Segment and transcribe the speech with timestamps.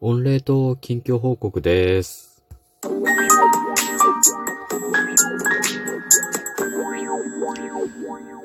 [0.00, 2.40] 御礼と近況報告です。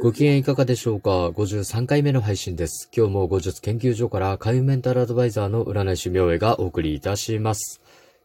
[0.02, 2.90] ご機嫌いかがでしょうか ?53 回目の配信です。
[2.92, 7.82] 今日も後日研究所から海運メンタルアドバイザーの占い師明恵がお送りいたします。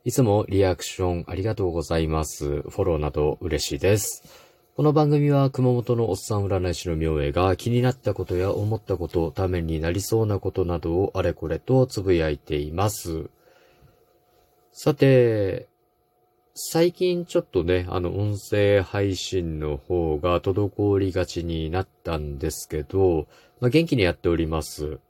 [0.07, 2.63] いつもリアクションありがとうございます。
[2.63, 4.48] フォローなど嬉しいです。
[4.79, 13.29] この番組は熊本のおっさん占い師の明恵が気になったことや思ったこと、ためになりそうなことなどをあれこれとつぶやいています。
[14.71, 15.67] さて、
[16.55, 23.27] 最近ちょっとね、あの音声配信の方が滞りがちになったんですけど、
[23.59, 25.01] まあ、元気にやっております。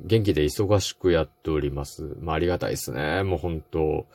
[0.00, 2.14] 元気で忙しくやっております。
[2.20, 3.24] まあ、ありがたいですね。
[3.24, 4.06] もう本当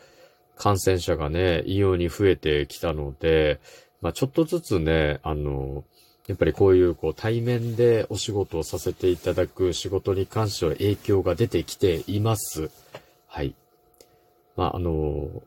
[0.55, 3.59] 感染者がね、異様に増えてきたので、
[4.03, 5.85] まあちょっとずつね、あの、
[6.27, 12.70] やっぱりこういうこう対面でお仕事をさせていただく仕事に関しては影響が出てきています。
[13.27, 13.55] はい。
[14.58, 15.41] まああの、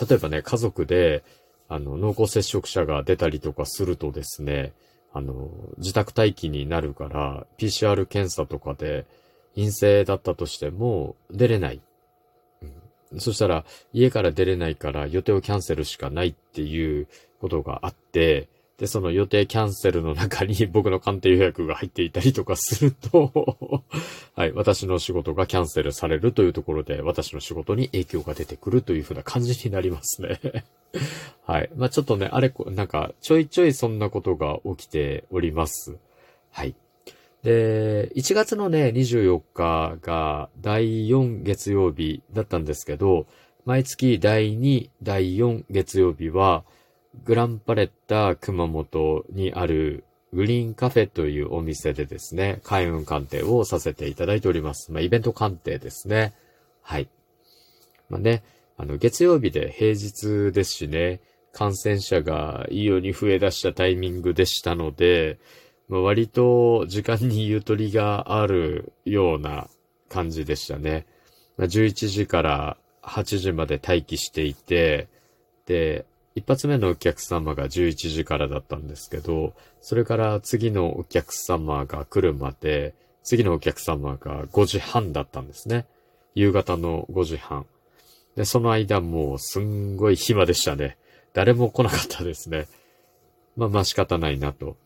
[0.00, 1.22] 例えばね、家族で、
[1.68, 4.72] あの、濃厚接触者が出たりとかするとですね、
[5.12, 5.48] あの、
[5.78, 9.06] 自宅待機になるから、PCR 検査とかで
[9.54, 11.80] 陰性だったとしても出れない。
[13.18, 17.08] そしたら、家から出れないから予定をキャンセルしかないっていう
[17.40, 23.84] ことがあって、で、その予定キャンセルの中に 僕の鑑定予約が入っていたりとかすると
[24.34, 30.64] はい、私の仕事がキャンセルされるというところで、私の仕事に影響が出てくるというふうな感じになりますね
[31.46, 31.70] はい。
[31.76, 35.96] まあちょっとね、あれ、なんか、ちょいちょいそんなことが起きております。
[36.50, 36.74] はい。
[37.42, 43.26] で、1月のね、24日が第4月曜日だったんですけど、
[43.64, 46.64] 毎月第2、第4月曜日は、
[47.24, 54.92] グランパレッタ熊本にあるグリーンカフェというお店でですね、開運鑑定をさせていただいております。
[54.92, 56.32] まあ、イベント鑑定ですね。
[56.80, 57.08] はい。
[58.08, 58.42] まあね、
[58.78, 61.20] あの、月曜日で平日ですしね、
[61.52, 65.38] 感染者がいいように増え出したタイミングでしたので、
[66.00, 69.68] 割と時間にゆとりがあるような
[70.08, 71.06] 感じでしたね。
[71.56, 75.08] まあ、11時から8時まで待機していて、
[75.66, 85.86] で、一発目のお客様が11時からだったんですけど、それから次のお客様が来るまで、次のお客様が5時半だったんですね。
[86.34, 87.66] 夕方の5時半。
[88.34, 90.96] で、その間もうすんごい暇でしたね。
[91.34, 92.66] 誰も来なかったですね。
[93.56, 94.76] まあまあ仕方ないなと。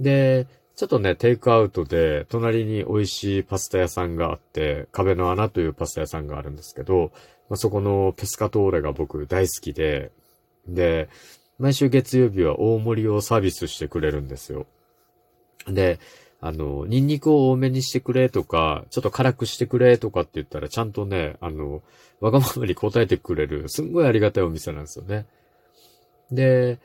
[0.00, 0.46] で、
[0.76, 7.12] ちょっとね、テイクアウトで、隣に美味しいパスタ屋さんがあって、壁の穴というパスタ屋さんがあるんですけど、
[7.50, 10.10] まあ、そこのペスカトーレが僕大好きで、
[10.66, 11.08] で、
[11.58, 14.66] 毎週月曜日は大盛りをサービスしてくれるんですよ。
[15.66, 15.98] で、
[16.40, 21.82] あの、ニンニクを多めにしてくれとか、ちょっと辛くしてくれとかって言ったら、ちゃんとね、あの、
[22.20, 25.26] わがままに答えてくれる、すんごいありがたいお店なんですよね。
[26.30, 26.78] で、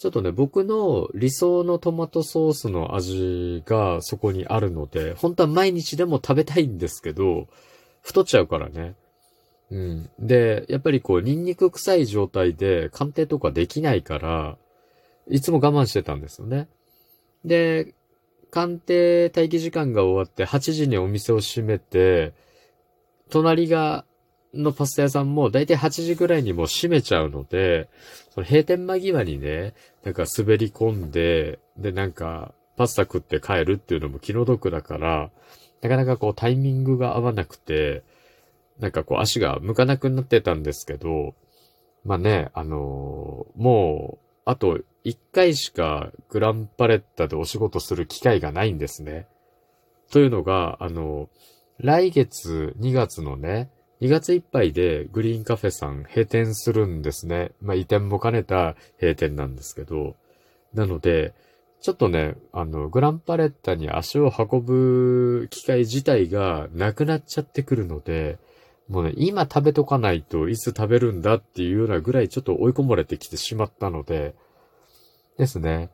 [0.00, 7.48] ちょっとね、僕の理想のトマトソースの味がそこにあるので、本当は毎日でも食べたいんですけど、
[8.00, 8.94] 太っちゃうからね。
[9.70, 10.10] うん。
[10.18, 14.56] で、やっぱりこう、ニンニク臭い状態で鑑定とかできないから、
[15.28, 16.66] いつも我慢してたんですよね。
[17.44, 17.92] で、
[18.50, 22.32] 鑑定待機時間が終わって8時にお店を閉めて、
[23.28, 24.06] 隣が、
[24.54, 27.88] のパスタ屋さんもだいたい8時ぐらいにもう閉めちゃうので、
[28.30, 29.74] その閉店間際にね、
[30.04, 35.30] なんか滑り込んで、でなんかパスタ食って帰るっていうのも気の毒だから、
[35.82, 38.02] なかなかこうタイミングが合わなくて、
[38.78, 41.34] なんかこう足が向かなくなってたんですけど、
[42.04, 49.26] まあね、あのー、もう、あと1回しかグランパレッタでお仕事する機会がないんですね。
[50.10, 51.28] というのが、あの、
[51.78, 57.52] 来月2月のね、2月いっぱいでグリーンカフェさん閉店するんですね。
[57.60, 60.16] まあ移転も兼ねた閉店なんですけど。
[60.72, 61.34] なので、
[61.80, 68.38] ちょっとね、あの、グランパレッタに足を運ぶ機会自体がなくなっちゃってくるので、
[68.88, 74.34] もうね、今食べとかないといつ食べるんだっていうようなぐらいちょっと追い込まれてきてしまったので、
[75.38, 75.90] ですね。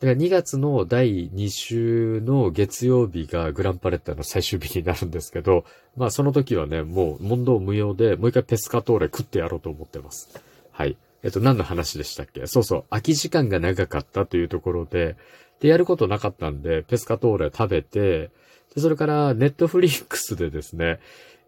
[0.00, 5.64] だから2月の第2週の月曜日がグランパレッタの最終日になるんですけど、
[5.96, 10.40] まあその時はね、もう問答無用でもう一回ペスカトーレ食ってやろうと思ってます。
[10.70, 10.96] はい。
[11.24, 12.46] えっと、何の話でしたっけ？
[12.46, 15.16] そうそう、空き時間が長かったというところで、
[15.58, 18.30] で、やることなかったんで、ペスカトーレ食べて、
[18.76, 21.00] で、それから、ネットフリックスでですね、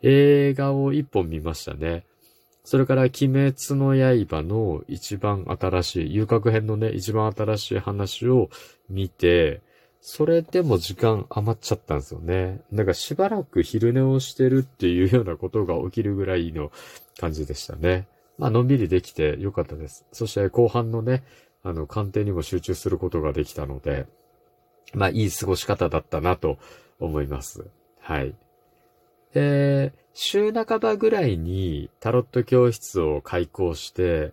[0.02, 2.02] 映画を一本見ましたね。
[2.64, 8.50] それから、鬼滅の刃の一番新しい、遊郭編のね、一番新しい話を
[8.88, 9.62] 見て、
[10.00, 12.60] それでも時間余っちゃったんですよね。
[12.70, 16.72] なんかしばらく昼寝をしてるっていうようなことが起きるぐらいの
[17.18, 18.06] 感じでしたね。
[18.38, 20.06] まあ、のんびりできてよかったです。
[20.12, 21.22] そして後半のね、
[21.62, 24.06] あの、鑑定にも集中することができたので、
[24.94, 26.58] まあ、いい過ごし方だったなと
[26.98, 27.66] 思います。
[28.00, 28.34] はい。
[29.32, 34.32] で、週半ばぐらいにタロット教室を開講して、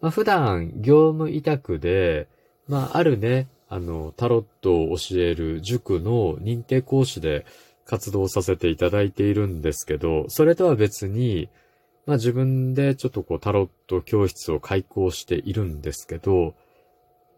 [0.00, 2.28] まあ、普段業務委託で、
[2.68, 7.46] まあ、あるね、あの、タロットを教える塾の認定講師で
[7.86, 11.48] 活動させていただいているんですけど、それとは別に、
[12.06, 16.54] まあ自分でちょっとこうタロット教室を開講しているんですけど、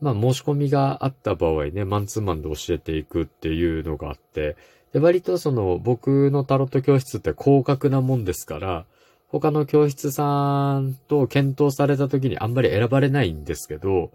[0.00, 4.56] まあ申し込みがあった場合ね、マンツーマンで教えていくっていうのがあって、
[4.92, 8.86] で、割とその僕のタロット教室って高額なもんですから、
[9.28, 14.10] 他の教室さんと検討された時にあんまり選ばれないんですけど、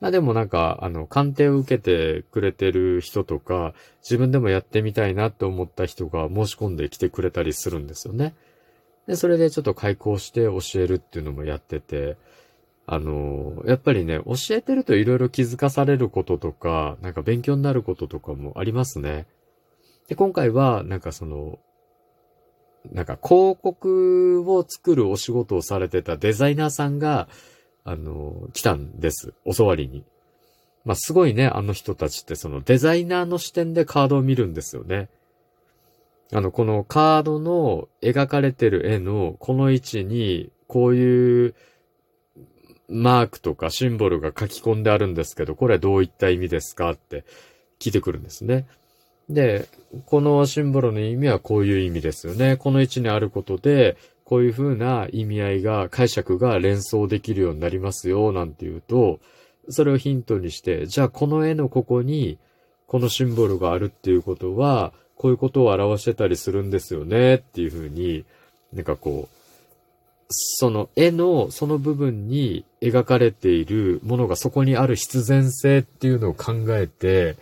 [0.00, 8.34] まあでもなんか、あの、鑑定を受けてくれてる人とか、自分でもやってみたいなって思った人が申し込んできてくれたりするんですよね。
[9.06, 12.16] で、それでちょっと開講して教えるっていうのもやってて、
[12.86, 19.26] あの、やっぱりね、教えてると色々気づかされることとか、なんか勉強になることとかもありますね。
[20.08, 21.58] で、今回は、なんかその、
[22.92, 27.28] なんか広告を作るお仕事をされてたデザイナーさんが、
[27.84, 29.34] あの、来たんです。
[29.56, 30.04] 教わりに。
[30.84, 35.08] まあ、すごいね、あの人たちってそのデザイナーの視点でカードを見るんですよね。
[36.32, 41.54] あの、このカードの描かれてる絵のこの位置に、こういう
[42.90, 47.24] マークとかシンボルが書き込んであるんですけど、これはどういった意味ですかって
[47.78, 48.66] 聞いてくるんですね。
[49.28, 49.68] で、
[50.06, 52.56] このシンボルの意味はこういう意味ですよね。
[52.56, 59.20] この位置にあることで、こういう風な意味合いが、解釈が連想できるようになりますよ、なんていうと、
[59.68, 62.38] それをヒントにして、じゃあこの絵のここに、
[62.86, 68.24] このシンボルがあるっていうことは、こういうことを表してたりするんですよね、っていう風に、
[68.72, 69.39] なんかこう、
[70.30, 77.36] その絵のその部分に描かれているものがそこにある必然性っていうのを考えて、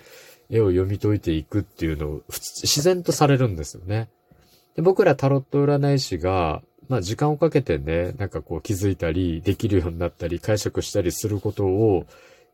[0.51, 4.09] 絵を読み解いていくっていうのを自然とされるんですよね。
[4.75, 12.07] で僕らタロット占い師が、まあ時間をかけてね、なんかこう気づいたり、できるようになったり、解釈したりすることを、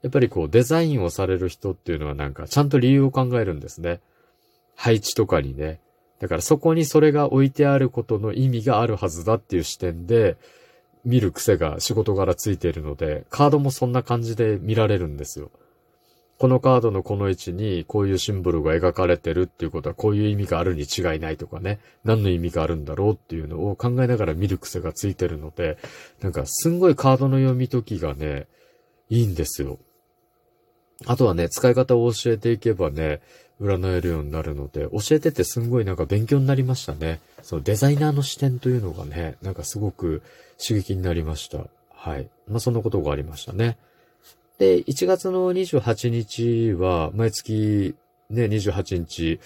[0.02, 4.00] やっぱりこうデザインをされる人っていうのはなんかちゃんと理由を考えるんですね。
[4.74, 5.78] 配置とかにね。
[6.20, 10.36] だからそこにそれが置いてあることの意味があるはずだっていう視点で
[11.04, 15.50] 見る癖が仕事柄ついているので、カードもそんな感じで見られるんですよ。
[16.38, 25.78] このカードのこの位置にこういうシンボルが描かれてるっていうことはこういう意味があるに違いないとかね、何の意味があるんだろうっていうのを考えながら見る癖がついてるので、
[26.20, 28.46] なんかすんごいカードの読み解きがね、
[29.10, 29.78] いいんですよ。
[31.06, 33.20] あとはね、使い方を教えていけばね、
[33.60, 37.20] 占えるようになるので、教えててすんごいなんか勉強になりましたね。
[37.42, 40.22] そのデザイナーの視点というのがね、なんかすごく
[40.58, 41.66] 刺激になりました。
[41.90, 42.28] はい。
[42.48, 43.76] まあ、そんなことがありましたね。
[44.58, 47.94] で、1月の28日は、毎月
[48.30, 49.40] ね、28日、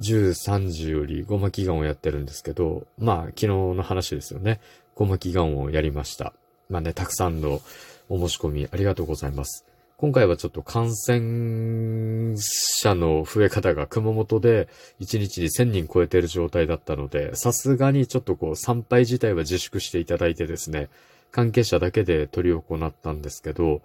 [0.00, 4.60] 13時よりごま祈願をやってるんですけど、まあ、昨日の話ですよね。
[4.94, 6.32] ごま祈願をやりました。
[6.68, 7.60] まあね、たくさんの
[8.08, 9.64] お申し込みありがとうございます。
[10.00, 14.66] 今回はちょっと感染者の増え方が熊本で
[15.00, 20.88] 1日に1000人超えている状態だったので、さすがにちょっとこう参拝自体は自粛していただいてですね、
[21.30, 23.82] 関係者だけで取り行ったんですけど、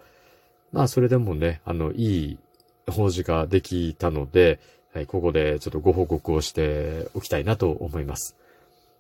[0.72, 2.38] まあそれでもね、あの、いい
[2.90, 4.62] 法事ができたので、
[4.94, 8.38] はい、ここでちょっとご報告をしておきたいなと思います。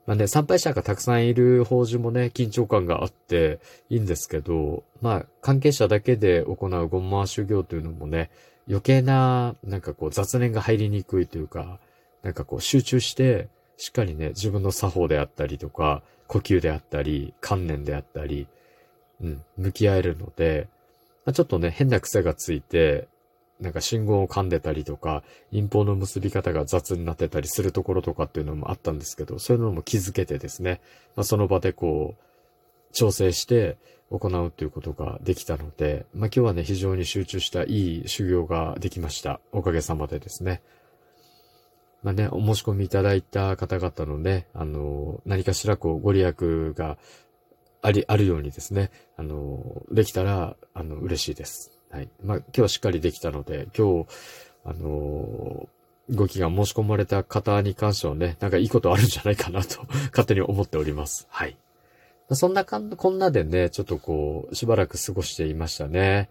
[0.06, 3.60] まあね、参拝者がたくさんいる法事もね、緊張感があって
[3.90, 8.30] いいんですけど、まあ、関係者だけで行うごま修行というのもね、
[8.68, 11.80] 余計な、なんかこう雑念が入りにくいというか、
[12.22, 18.48] なんかこう集中して、しっかりね、自分の作法であったりとか、呼吸であったり、観念であったり、
[19.22, 20.68] うん、向き合えるので、
[21.26, 23.08] まあ、ちょっとね、変な癖がついて、
[23.60, 30.82] なんか信号を噛んでたりとか、陰法の結び方が雑になってたりするところとかっていうのもあったんですけど、そういうのも気づけてですね、
[31.16, 33.78] まあ、その場でこう、調整して
[34.10, 39.40] 行うということができたので、まあ、今日はね、非常に集中したいい修行ができました。
[39.52, 40.62] おかげさまでですね。
[42.04, 46.36] まあね、お申し込みいただいた方々のね、あの、何かしらこう、ご利益
[46.76, 46.98] が
[47.82, 51.75] あり、あるようにですね、あの、できたら、あの、嬉しいです。
[51.96, 52.10] はい。
[52.22, 54.08] まあ、今日はしっかりできたので、今日、
[54.66, 55.70] あの
[56.14, 61.26] ご祈願申し込まれた方に関してはね、なんかいいことあるんじゃないかなと 勝手に思っております。
[61.30, 61.56] はい。
[62.32, 66.30] そんなかん、こんなでね、ちょっとこう、しばらく過ごしていましたね。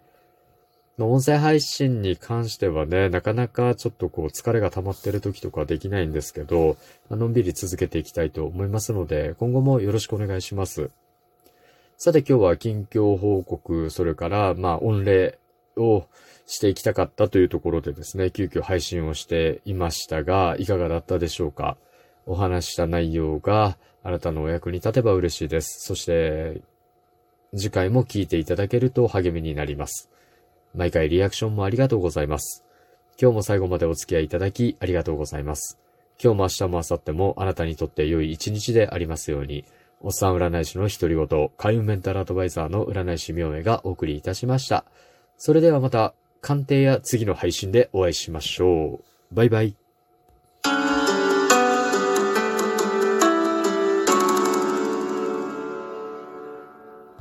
[0.99, 6.77] 音声配信に関してはね、なかなかちょっとこう疲れが溜まってる時とかできないんですけど、
[7.11, 10.91] のんびり続けていきたいと思いますので、今後もよろしくお願いします。
[11.97, 15.39] さて今日は近況報告、それからまあ御礼
[15.77, 16.07] を
[16.47, 21.77] していきたかったというところでですね、急遽配信をしていましたが、いかがだったでしょうか？
[22.27, 25.87] お話した内容があなたのお役に立てば嬉しいです。
[25.87, 26.63] そして、
[27.57, 30.11] 次回も聞いていただけると励みになります。
[30.75, 32.65] 毎回リアクションもありがとうございます。
[33.21, 35.79] 今日も最後までお付き合いいただきありがとうございます。
[36.23, 39.65] 今日も明日も明後日もあなたにとって良い一日でありますように、
[40.01, 44.85] おっさん占い師の独り言、開運メンタルアドバイザーの占い師明恵がお送りいたしました。
[45.37, 49.01] それではまた、鑑定や次の配信でお会いしましょ
[49.33, 49.35] う。
[49.35, 49.77] バイバイ。